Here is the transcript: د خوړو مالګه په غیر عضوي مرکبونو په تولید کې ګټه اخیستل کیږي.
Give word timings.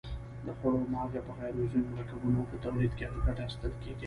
د 0.45 0.47
خوړو 0.57 0.79
مالګه 0.93 1.21
په 1.27 1.31
غیر 1.37 1.53
عضوي 1.61 1.81
مرکبونو 1.93 2.41
په 2.49 2.55
تولید 2.63 2.91
کې 2.97 3.05
ګټه 3.25 3.41
اخیستل 3.45 3.73
کیږي. 3.83 3.99